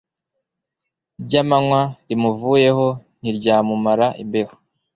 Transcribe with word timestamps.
ryamanywa 1.23 1.81
rimuvuyeho 2.07 2.87
ntiryamumara 3.19 4.07
imbeho 4.23 4.55